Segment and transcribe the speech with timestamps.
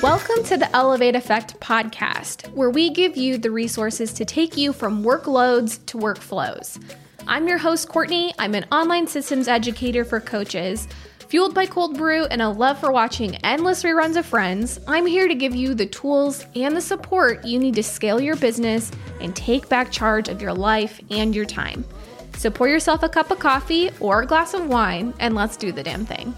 [0.00, 4.72] Welcome to the Elevate Effect podcast, where we give you the resources to take you
[4.72, 6.80] from workloads to workflows.
[7.26, 8.32] I'm your host, Courtney.
[8.38, 10.86] I'm an online systems educator for coaches.
[11.26, 15.26] Fueled by cold brew and a love for watching endless reruns of Friends, I'm here
[15.26, 19.34] to give you the tools and the support you need to scale your business and
[19.34, 21.84] take back charge of your life and your time.
[22.36, 25.72] So pour yourself a cup of coffee or a glass of wine and let's do
[25.72, 26.34] the damn thing.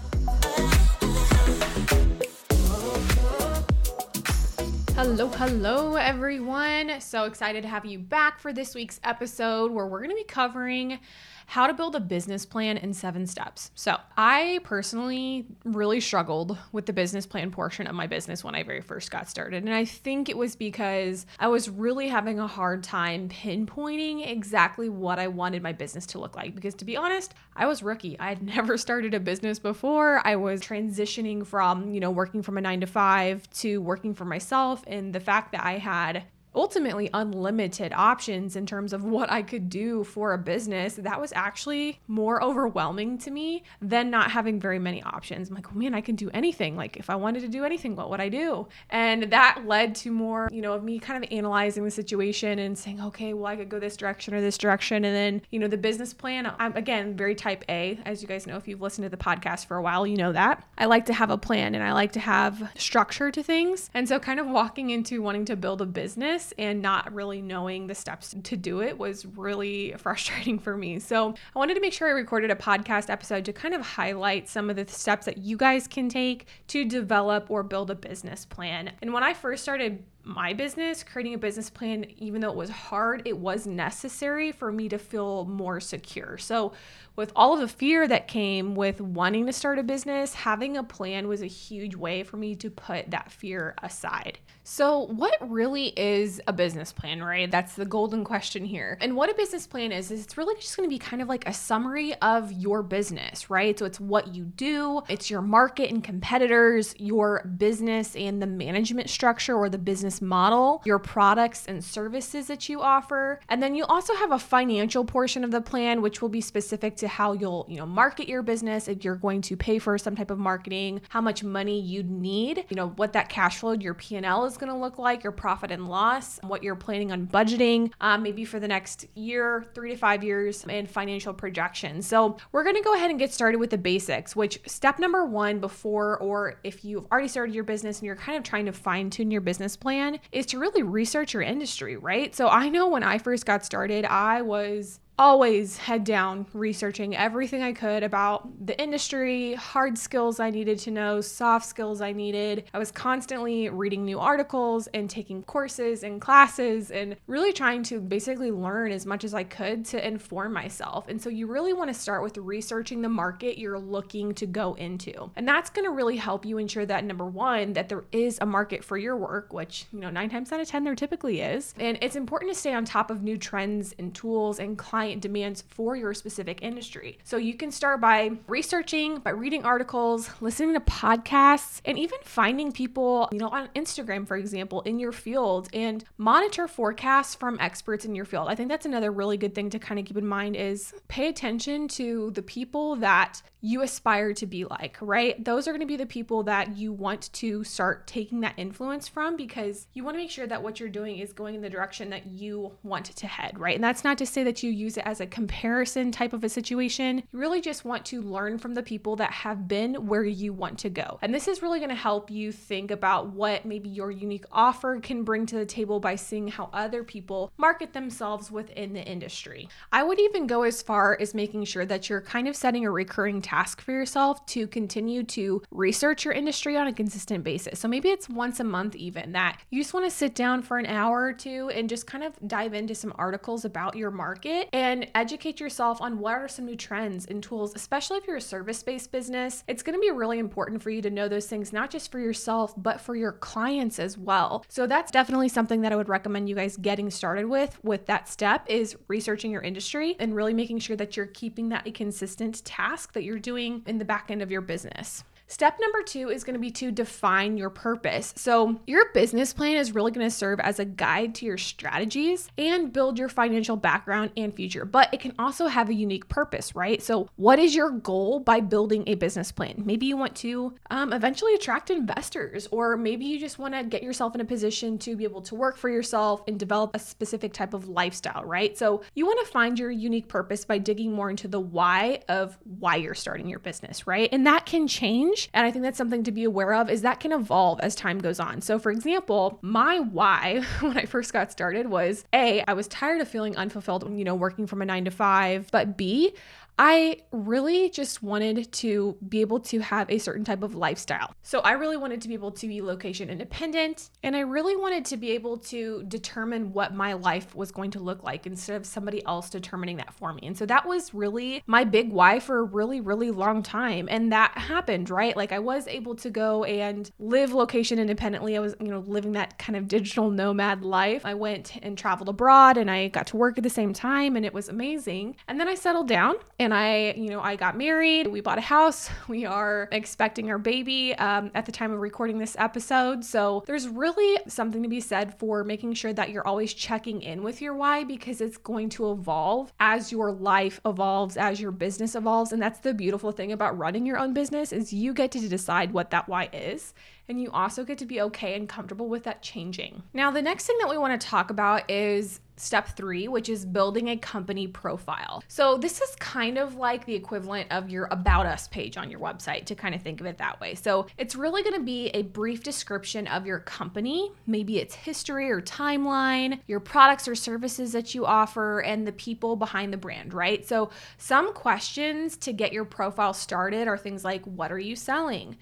[4.95, 6.99] Hello, hello, everyone.
[7.01, 10.23] So excited to have you back for this week's episode where we're going to be
[10.23, 10.99] covering
[11.47, 13.71] how to build a business plan in seven steps.
[13.73, 18.63] So, I personally really struggled with the business plan portion of my business when I
[18.63, 19.63] very first got started.
[19.63, 24.89] And I think it was because I was really having a hard time pinpointing exactly
[24.89, 26.53] what I wanted my business to look like.
[26.53, 28.19] Because to be honest, I was rookie.
[28.19, 30.21] I had never started a business before.
[30.25, 34.25] I was transitioning from, you know, working from a nine to five to working for
[34.25, 34.83] myself.
[34.85, 36.23] And the fact that I had
[36.57, 41.31] ultimately unlimited options in terms of what I could do for a business, that was
[41.33, 45.49] actually more overwhelming to me than not having very many options.
[45.49, 46.75] I'm like, oh man, I can do anything.
[46.75, 48.67] Like, if I wanted to do anything, what would I do?
[48.89, 52.75] And that led to more, you know, of me kind of analyzing the situation and
[52.75, 55.05] saying, okay, well, I could go this direction or this direction.
[55.05, 57.99] And then, you know, the business plan, I'm again very type A.
[58.05, 60.31] As you guys know, if you've listened to the podcast for a while, you know
[60.31, 60.67] that.
[60.77, 63.91] I like to have a plan and I like to have structure to things.
[63.93, 67.87] And so, kind of walking into wanting to build a business and not really knowing
[67.87, 70.99] the steps to do it was really frustrating for me.
[70.99, 74.49] So I wanted to make sure I recorded a podcast episode to kind of highlight
[74.49, 78.45] some of the steps that you guys can take to develop or build a business
[78.45, 78.91] plan.
[79.01, 82.69] And when I first started my business, creating a business plan, even though it was
[82.69, 86.37] hard, it was necessary for me to feel more secure.
[86.37, 86.73] So,
[87.15, 90.83] with all of the fear that came with wanting to start a business, having a
[90.83, 94.37] plan was a huge way for me to put that fear aside.
[94.63, 97.49] So, what really is a business plan, right?
[97.49, 98.97] That's the golden question here.
[99.01, 101.29] And what a business plan is, is it's really just going to be kind of
[101.29, 103.79] like a summary of your business, right?
[103.79, 109.09] So, it's what you do, it's your market and competitors, your business and the management
[109.09, 113.39] structure or the business model, your products and services that you offer.
[113.49, 116.95] And then you also have a financial portion of the plan, which will be specific
[116.97, 120.15] to how you'll, you know, market your business, if you're going to pay for some
[120.15, 123.93] type of marketing, how much money you'd need, you know, what that cash flow, your
[123.93, 127.91] P&L is going to look like, your profit and loss, what you're planning on budgeting,
[128.01, 132.07] um, maybe for the next year, three to five years, and financial projections.
[132.07, 135.25] So we're going to go ahead and get started with the basics, which step number
[135.25, 138.73] one before, or if you've already started your business and you're kind of trying to
[138.73, 142.35] fine tune your business plan, is to really research your industry, right?
[142.35, 147.63] So I know when I first got started, I was always head down researching everything
[147.63, 152.65] I could about the industry, hard skills I needed to know, soft skills I needed.
[152.73, 157.99] I was constantly reading new articles and taking courses and classes and really trying to
[157.99, 161.07] basically learn as much as I could to inform myself.
[161.07, 164.75] And so you really want to start with researching the market you're looking to go
[164.75, 165.31] into.
[165.35, 168.45] And that's going to really help you ensure that number 1 that there is a
[168.45, 171.73] market for your work, which, you know, 9 times out of 10 there typically is.
[171.79, 175.21] And it's important to stay on top of new trends and tools and client client
[175.21, 177.17] demands for your specific industry.
[177.23, 182.73] So you can start by researching, by reading articles, listening to podcasts, and even finding
[182.73, 188.03] people, you know, on Instagram, for example, in your field and monitor forecasts from experts
[188.03, 188.49] in your field.
[188.49, 191.29] I think that's another really good thing to kind of keep in mind is pay
[191.29, 195.43] attention to the people that you aspire to be like, right?
[195.43, 199.09] Those are going to be the people that you want to start taking that influence
[199.09, 201.69] from because you want to make sure that what you're doing is going in the
[201.69, 203.75] direction that you want to head, right?
[203.75, 206.49] And that's not to say that you use it as a comparison type of a
[206.49, 207.23] situation.
[207.33, 210.79] You really just want to learn from the people that have been where you want
[210.79, 211.19] to go.
[211.21, 214.97] And this is really going to help you think about what maybe your unique offer
[215.01, 219.67] can bring to the table by seeing how other people market themselves within the industry.
[219.91, 222.91] I would even go as far as making sure that you're kind of setting a
[222.91, 227.79] recurring task for yourself to continue to research your industry on a consistent basis.
[227.79, 230.77] So maybe it's once a month, even that you just want to sit down for
[230.77, 234.69] an hour or two and just kind of dive into some articles about your market
[234.73, 238.41] and educate yourself on what are some new trends and tools, especially if you're a
[238.41, 239.63] service based business.
[239.67, 242.19] It's going to be really important for you to know those things, not just for
[242.19, 244.63] yourself, but for your clients as well.
[244.67, 247.79] So that's definitely something that I would recommend you guys getting started with.
[247.83, 251.87] With that step, is researching your industry and really making sure that you're keeping that
[251.87, 255.23] a consistent task that you're doing in the back end of your business.
[255.49, 258.33] Step number two is going to be to define your purpose.
[258.35, 262.49] So, your business plan is really going to serve as a guide to your strategies
[262.57, 266.75] and build your financial background and future, but it can also have a unique purpose,
[266.75, 267.01] right?
[267.01, 269.83] So, what is your goal by building a business plan?
[269.85, 274.03] Maybe you want to um, eventually attract investors, or maybe you just want to get
[274.03, 277.53] yourself in a position to be able to work for yourself and develop a specific
[277.53, 278.77] type of lifestyle, right?
[278.77, 282.57] So, you want to find your unique purpose by digging more into the why of
[282.79, 284.27] why you're starting your business, right?
[284.33, 285.36] And that can change.
[285.53, 288.19] And I think that's something to be aware of is that can evolve as time
[288.19, 288.61] goes on.
[288.61, 293.21] So for example, my why when I first got started was A, I was tired
[293.21, 296.33] of feeling unfulfilled, you know, working from a 9 to 5, but B,
[296.79, 301.33] I really just wanted to be able to have a certain type of lifestyle.
[301.41, 305.05] So I really wanted to be able to be location independent and I really wanted
[305.05, 308.85] to be able to determine what my life was going to look like instead of
[308.85, 310.41] somebody else determining that for me.
[310.43, 314.07] And so that was really my big why for a really, really long time.
[314.11, 315.35] And that happened, right?
[315.35, 318.55] Like I was able to go and live location independently.
[318.55, 321.25] I was, you know, living that kind of digital nomad life.
[321.25, 324.45] I went and traveled abroad and I got to work at the same time and
[324.45, 325.35] it was amazing.
[325.47, 328.27] And then I settled down and and I, you know, I got married.
[328.27, 329.09] We bought a house.
[329.29, 333.23] We are expecting our baby um, at the time of recording this episode.
[333.23, 337.41] So there's really something to be said for making sure that you're always checking in
[337.41, 342.15] with your why because it's going to evolve as your life evolves, as your business
[342.15, 342.51] evolves.
[342.51, 345.93] And that's the beautiful thing about running your own business is you get to decide
[345.93, 346.93] what that why is
[347.29, 350.03] and you also get to be okay and comfortable with that changing.
[350.13, 353.65] Now, the next thing that we want to talk about is step three, which is
[353.65, 355.43] building a company profile.
[355.47, 359.19] So, this is kind of like the equivalent of your About Us page on your
[359.19, 360.75] website, to kind of think of it that way.
[360.75, 365.49] So, it's really going to be a brief description of your company, maybe its history
[365.49, 370.33] or timeline, your products or services that you offer, and the people behind the brand,
[370.33, 370.67] right?
[370.67, 375.57] So, some questions to get your profile started are things like what are you selling?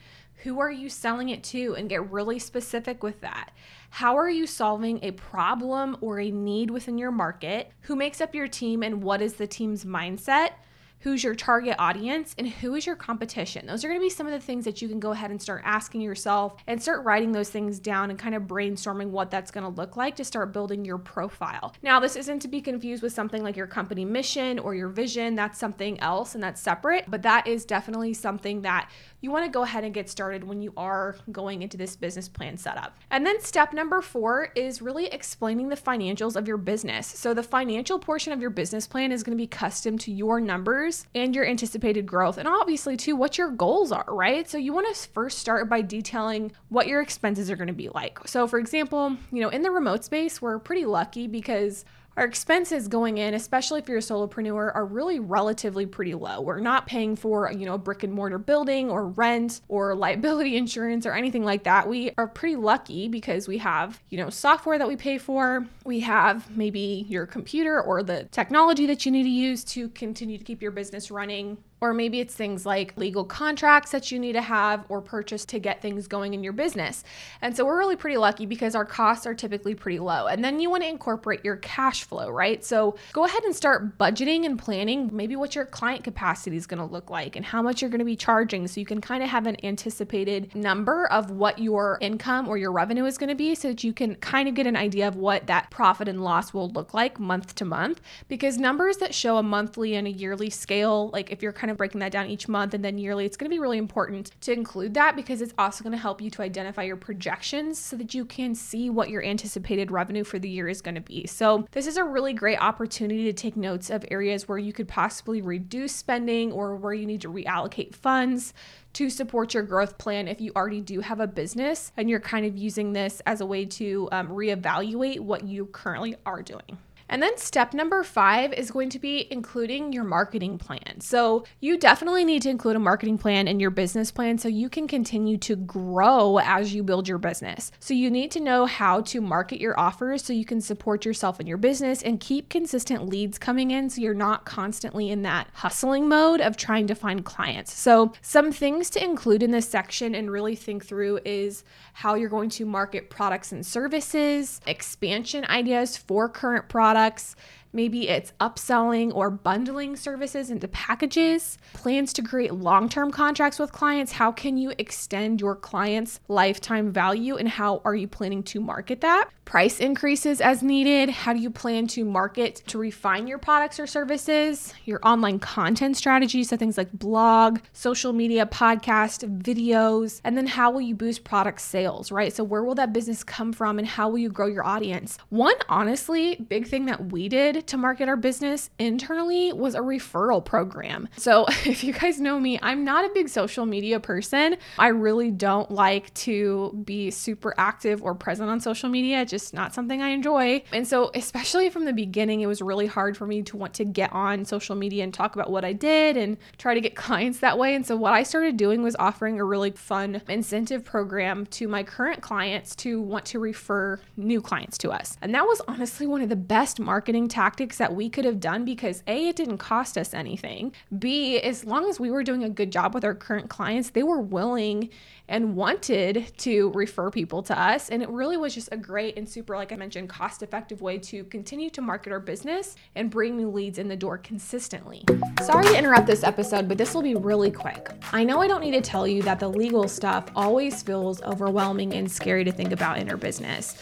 [0.46, 1.74] Who are you selling it to?
[1.76, 3.50] And get really specific with that.
[3.90, 7.72] How are you solving a problem or a need within your market?
[7.82, 10.52] Who makes up your team and what is the team's mindset?
[11.00, 13.68] Who's your target audience, and who is your competition.
[13.68, 15.40] Those are going to be some of the things that you can go ahead and
[15.42, 19.52] start asking yourself and start writing those things down and kind of brainstorming what that's
[19.52, 21.76] going to look like to start building your profile.
[21.84, 25.36] Now, this isn't to be confused with something like your company mission or your vision.
[25.36, 28.90] That's something else and that's separate, but that is definitely something that
[29.22, 32.28] you want to go ahead and get started when you are going into this business
[32.28, 32.98] plan setup.
[33.12, 37.08] And then step number four is really explaining the financials of your business.
[37.08, 40.40] So the financial portion of your business plan is going to be custom to your
[40.40, 42.38] numbers and your anticipated growth.
[42.38, 44.50] And obviously, too, what your goals are, right?
[44.50, 47.90] So you want to first start by detailing what your expenses are going to be
[47.90, 48.20] like.
[48.28, 51.86] So, for example, you know, in the remote space, we're pretty lucky because
[52.18, 56.42] our expenses going in, especially if you're a solopreneur, are really relatively pretty low.
[56.42, 60.56] We're not paying for, you know, a brick and mortar building or rent or liability
[60.66, 61.88] insurance or anything like that.
[61.88, 65.66] We are pretty lucky because we have, you know, software that we pay for.
[65.84, 70.38] We have maybe your computer or the technology that you need to use to continue
[70.38, 74.34] to keep your business running or maybe it's things like legal contracts that you need
[74.34, 77.04] to have or purchase to get things going in your business.
[77.42, 80.28] And so we're really pretty lucky because our costs are typically pretty low.
[80.28, 82.64] And then you want to incorporate your cash flow, right?
[82.64, 86.80] So go ahead and start budgeting and planning maybe what your client capacity is going
[86.80, 89.22] to look like and how much you're going to be charging so you can kind
[89.22, 93.36] of have an anticipated number of what your income or your revenue is going to
[93.36, 96.24] be so that you can kind of get an idea of what that profit and
[96.24, 100.12] loss will look like month to month because numbers that show a monthly and a
[100.12, 102.98] yearly scale like if you're kind of of breaking that down each month and then
[102.98, 105.98] yearly, it's going to be really important to include that because it's also going to
[105.98, 110.24] help you to identify your projections so that you can see what your anticipated revenue
[110.24, 111.28] for the year is going to be.
[111.28, 114.88] So, this is a really great opportunity to take notes of areas where you could
[114.88, 118.54] possibly reduce spending or where you need to reallocate funds
[118.94, 122.46] to support your growth plan if you already do have a business and you're kind
[122.46, 126.78] of using this as a way to um, reevaluate what you currently are doing.
[127.08, 131.02] And then step number five is going to be including your marketing plan.
[131.02, 134.70] So, you definitely need to include a marketing plan in your business plan so you
[134.70, 137.72] can continue to grow as you build your business.
[137.80, 141.40] So, you need to know how to market your offers so you can support yourself
[141.40, 145.48] in your business and keep consistent leads coming in so you're not constantly in that
[145.54, 147.74] hustling mode of trying to find clients.
[147.74, 152.30] So, some things to include in this section and really think through is how you're
[152.30, 157.36] going to market products and services, expansion ideas for current products products
[157.76, 163.74] Maybe it's upselling or bundling services into packages, plans to create long term contracts with
[163.74, 164.14] clients.
[164.14, 169.02] How can you extend your client's lifetime value and how are you planning to market
[169.02, 169.30] that?
[169.44, 171.10] Price increases as needed.
[171.10, 174.74] How do you plan to market to refine your products or services?
[174.86, 180.72] Your online content strategy, so things like blog, social media, podcast, videos, and then how
[180.72, 182.34] will you boost product sales, right?
[182.34, 185.20] So, where will that business come from and how will you grow your audience?
[185.30, 190.44] One, honestly, big thing that we did to market our business internally was a referral
[190.44, 191.10] program.
[191.18, 194.58] So, if you guys know me, I'm not a big social media person.
[194.78, 199.26] I really don't like to be super active or present on social media.
[199.26, 200.64] Just not something I enjoy.
[200.72, 203.86] And so, especially from the beginning, it was really hard for me to want to
[203.86, 207.40] get on social media and talk about what I did and try to get clients
[207.40, 207.76] that way.
[207.76, 211.84] And so, what I started doing was offering a really fun incentive program to my
[211.84, 215.18] current clients to want to refer new clients to us.
[215.22, 218.66] And that was honestly one of the best marketing tactics that we could have done
[218.66, 220.74] because A, it didn't cost us anything.
[220.98, 224.04] B, as long as we were doing a good job with our current clients, they
[224.04, 224.90] were willing
[225.28, 227.90] and wanted to refer people to us.
[227.90, 230.98] And it really was just a great and super, like I mentioned, cost effective way
[231.00, 235.04] to continue to market our business and bring new leads in the door consistently.
[235.42, 237.90] Sorry to interrupt this episode, but this will be really quick.
[238.12, 241.94] I know I don't need to tell you that the legal stuff always feels overwhelming
[241.94, 243.78] and scary to think about in our business.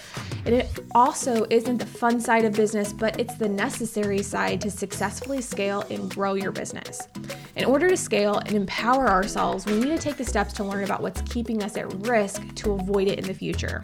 [0.45, 4.71] And it also isn't the fun side of business, but it's the necessary side to
[4.71, 7.07] successfully scale and grow your business.
[7.55, 10.83] In order to scale and empower ourselves, we need to take the steps to learn
[10.83, 13.81] about what's keeping us at risk to avoid it in the future.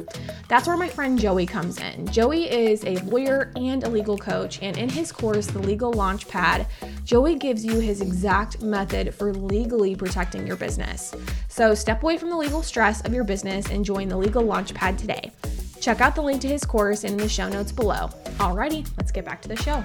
[0.47, 2.07] That's where my friend Joey comes in.
[2.07, 6.65] Joey is a lawyer and a legal coach, and in his course, The Legal Launchpad,
[7.03, 11.13] Joey gives you his exact method for legally protecting your business.
[11.47, 14.97] So step away from the legal stress of your business and join the Legal Launchpad
[14.97, 15.31] today.
[15.79, 18.09] Check out the link to his course in the show notes below.
[18.37, 19.83] Alrighty, let's get back to the show.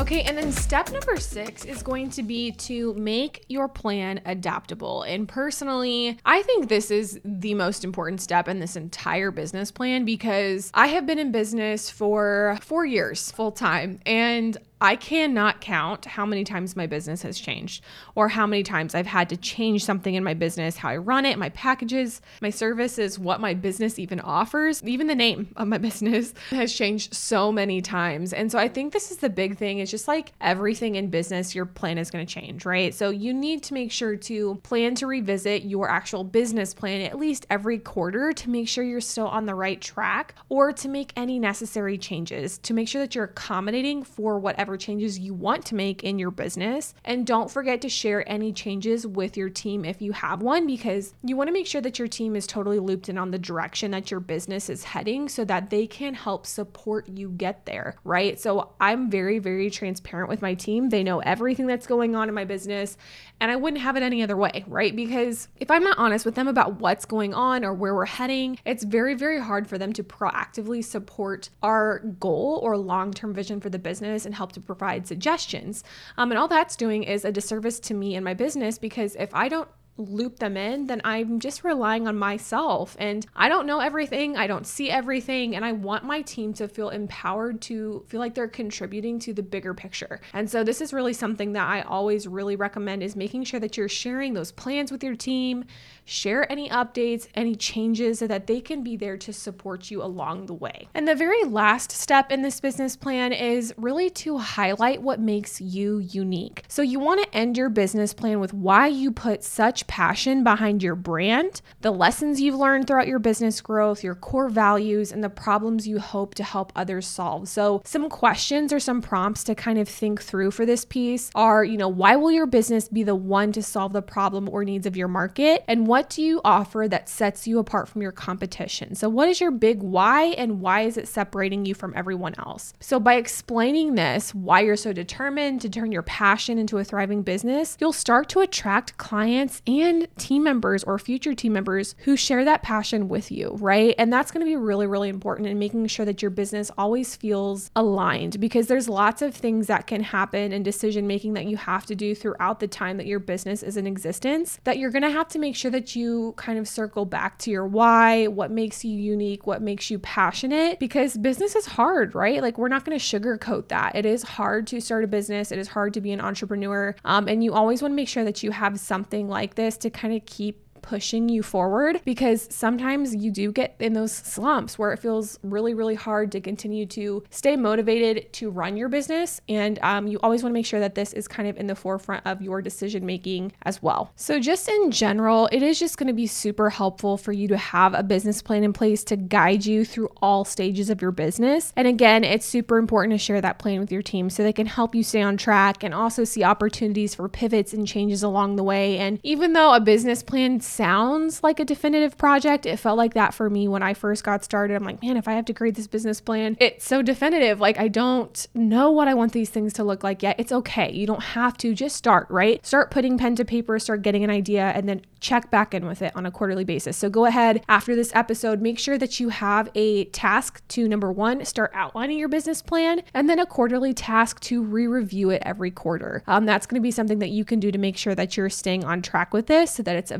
[0.00, 5.02] Okay, and then step number six is going to be to make your plan adaptable.
[5.02, 10.04] And personally, I think this is the most important step in this entire business plan
[10.04, 16.06] because I have been in business for four years full time and I cannot count
[16.06, 17.84] how many times my business has changed
[18.14, 21.26] or how many times I've had to change something in my business, how I run
[21.26, 24.82] it, my packages, my services, what my business even offers.
[24.82, 28.32] Even the name of my business has changed so many times.
[28.32, 29.80] And so I think this is the big thing.
[29.80, 32.94] It's just like everything in business, your plan is going to change, right?
[32.94, 37.18] So you need to make sure to plan to revisit your actual business plan at
[37.18, 41.12] least every quarter to make sure you're still on the right track or to make
[41.16, 45.66] any necessary changes to make sure that you're accommodating for whatever whatever changes you want
[45.66, 46.94] to make in your business.
[47.04, 51.12] And don't forget to share any changes with your team if you have one, because
[51.24, 53.90] you want to make sure that your team is totally looped in on the direction
[53.90, 58.38] that your business is heading so that they can help support you get there, right?
[58.38, 60.90] So I'm very, very transparent with my team.
[60.90, 62.96] They know everything that's going on in my business,
[63.40, 64.94] and I wouldn't have it any other way, right?
[64.94, 68.58] Because if I'm not honest with them about what's going on or where we're heading,
[68.64, 73.60] it's very, very hard for them to proactively support our goal or long term vision
[73.60, 75.84] for the business and help to provide suggestions.
[76.16, 79.34] Um, and all that's doing is a disservice to me and my business because if
[79.34, 79.68] I don't
[80.00, 82.96] loop them in, then I'm just relying on myself.
[82.98, 86.68] And I don't know everything, I don't see everything, and I want my team to
[86.68, 90.20] feel empowered to feel like they're contributing to the bigger picture.
[90.32, 93.76] And so this is really something that I always really recommend is making sure that
[93.76, 95.64] you're sharing those plans with your team,
[96.10, 100.46] share any updates, any changes so that they can be there to support you along
[100.46, 100.88] the way.
[100.92, 105.60] And the very last step in this business plan is really to highlight what makes
[105.60, 106.64] you unique.
[106.66, 110.82] So you want to end your business plan with why you put such passion behind
[110.82, 115.30] your brand, the lessons you've learned throughout your business growth, your core values, and the
[115.30, 117.48] problems you hope to help others solve.
[117.48, 121.62] So, some questions or some prompts to kind of think through for this piece are,
[121.62, 124.86] you know, why will your business be the one to solve the problem or needs
[124.86, 125.64] of your market?
[125.68, 128.94] And what do you offer that sets you apart from your competition?
[128.94, 132.72] So, what is your big why and why is it separating you from everyone else?
[132.80, 137.22] So, by explaining this, why you're so determined to turn your passion into a thriving
[137.22, 142.16] business, you'll start to attract clients and and team members or future team members who
[142.16, 143.94] share that passion with you, right?
[143.98, 147.16] And that's going to be really, really important in making sure that your business always
[147.16, 151.56] feels aligned because there's lots of things that can happen in decision making that you
[151.56, 155.02] have to do throughout the time that your business is in existence that you're going
[155.02, 158.50] to have to make sure that you kind of circle back to your why, what
[158.50, 162.42] makes you unique, what makes you passionate because business is hard, right?
[162.42, 163.94] Like we're not going to sugarcoat that.
[163.94, 166.94] It is hard to start a business, it is hard to be an entrepreneur.
[167.04, 169.90] Um, and you always want to make sure that you have something like this to
[169.90, 174.92] kind of keep pushing you forward because sometimes you do get in those slumps where
[174.92, 179.40] it feels really, really hard to continue to stay motivated to run your business.
[179.48, 181.74] And um, you always want to make sure that this is kind of in the
[181.74, 184.12] forefront of your decision making as well.
[184.16, 187.56] So, just in general, it is just going to be super helpful for you to
[187.56, 191.72] have a business plan in place to guide you through all stages of your business.
[191.76, 194.66] And again, it's super important to share that plan with your team so they can
[194.66, 198.64] help you stay on track and also see opportunities for pivots and changes along the
[198.64, 198.98] way.
[198.98, 203.34] And even though a business plan sounds like a definitive project, it felt like that
[203.34, 204.74] for me when I first got started.
[204.74, 207.60] I'm like, man, if I have to create this business plan, it's so definitive.
[207.60, 210.36] Like, I don't know what I want these things to look like yet.
[210.38, 210.92] It's okay.
[210.92, 212.64] You don't have to just start, right?
[212.64, 216.02] Start putting pen to paper, start getting an idea, and then check back in with
[216.02, 216.96] it on a quarterly basis.
[216.96, 221.12] So go ahead after this episode, make sure that you have a task to number
[221.12, 225.42] one, start outlining your business plan, and then a quarterly task to re review it
[225.44, 226.22] every quarter.
[226.26, 228.50] Um, that's going to be something that you can do to make sure that you're
[228.50, 230.10] staying on track with this so that it's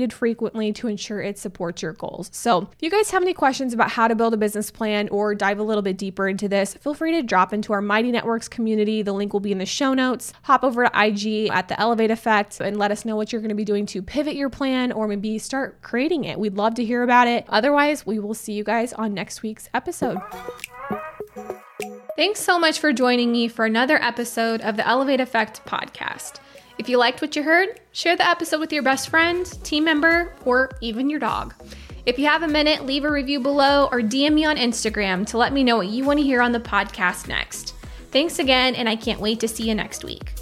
[0.00, 2.30] evaluated frequently to ensure it supports your goals.
[2.32, 5.34] So if you guys have any questions about how to build a business plan or
[5.34, 8.48] dive a little bit deeper into this, feel free to drop into our Mighty Networks
[8.48, 9.02] community.
[9.02, 10.32] The link will be in the show notes.
[10.44, 13.50] Hop over to IG at the Elevate Effect and let us know what you're going
[13.50, 16.38] to be doing to pivot your plan or maybe start creating it.
[16.38, 17.44] We'd love to hear about it.
[17.48, 20.18] Otherwise, we will see you guys on next week's episode.
[22.16, 26.38] Thanks so much for joining me for another episode of the Elevate Effect podcast.
[26.80, 30.32] If you liked what you heard, share the episode with your best friend, team member,
[30.46, 31.52] or even your dog.
[32.06, 35.36] If you have a minute, leave a review below or DM me on Instagram to
[35.36, 37.74] let me know what you want to hear on the podcast next.
[38.12, 40.39] Thanks again, and I can't wait to see you next week.